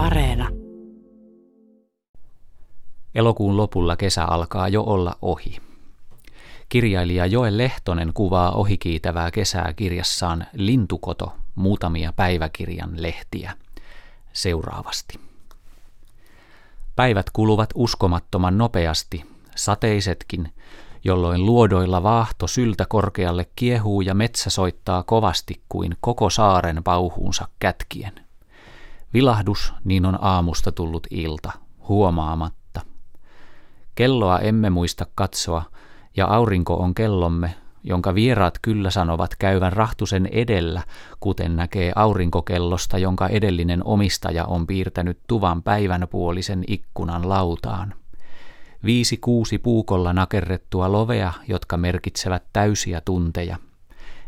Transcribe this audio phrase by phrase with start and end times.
[0.00, 0.48] Areena.
[3.14, 5.58] Elokuun lopulla kesä alkaa jo olla ohi.
[6.68, 13.52] Kirjailija Joel Lehtonen kuvaa ohikiitävää kesää kirjassaan Lintukoto muutamia päiväkirjan lehtiä
[14.32, 15.20] seuraavasti.
[16.96, 19.24] Päivät kuluvat uskomattoman nopeasti,
[19.56, 20.52] sateisetkin,
[21.04, 28.29] jolloin luodoilla vaahto syltä korkealle kiehuu ja metsä soittaa kovasti kuin koko saaren pauhuunsa kätkien.
[29.14, 31.52] Vilahdus, niin on aamusta tullut ilta,
[31.88, 32.80] huomaamatta.
[33.94, 35.62] Kelloa emme muista katsoa,
[36.16, 37.54] ja aurinko on kellomme,
[37.84, 40.82] jonka vieraat kyllä sanovat käyvän rahtusen edellä,
[41.20, 47.94] kuten näkee aurinkokellosta, jonka edellinen omistaja on piirtänyt tuvan päivänpuolisen ikkunan lautaan.
[48.84, 53.56] Viisi kuusi puukolla nakerrettua lovea, jotka merkitsevät täysiä tunteja.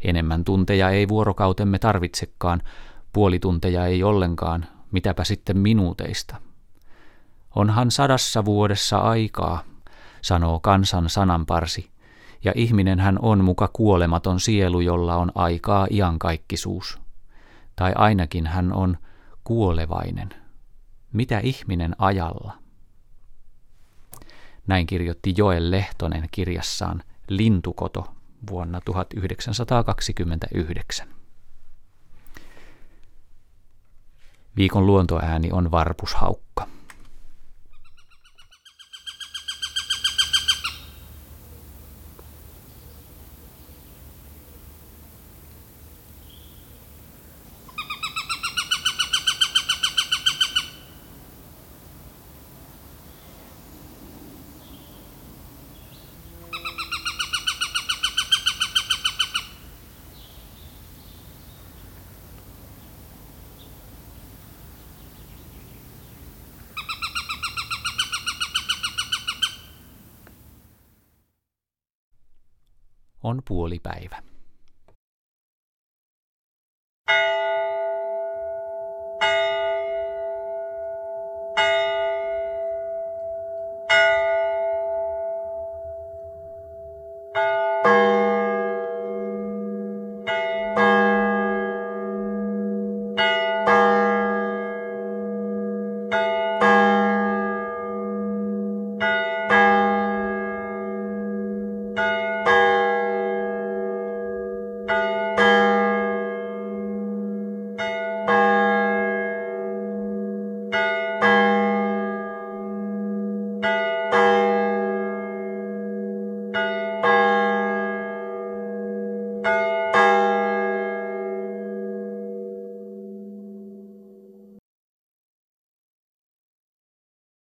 [0.00, 2.62] Enemmän tunteja ei vuorokautemme tarvitsekaan,
[3.12, 6.36] puoli tunteja ei ollenkaan, mitäpä sitten minuuteista.
[7.56, 9.62] Onhan sadassa vuodessa aikaa,
[10.22, 11.90] sanoo kansan sananparsi,
[12.44, 17.00] ja ihminen hän on muka kuolematon sielu, jolla on aikaa iankaikkisuus.
[17.76, 18.98] Tai ainakin hän on
[19.44, 20.28] kuolevainen.
[21.12, 22.52] Mitä ihminen ajalla?
[24.66, 28.06] Näin kirjoitti Joel Lehtonen kirjassaan Lintukoto
[28.50, 31.17] vuonna 1929.
[34.58, 36.66] Viikon luontoääni on varpushaukka.
[73.22, 74.22] on puolipäivä.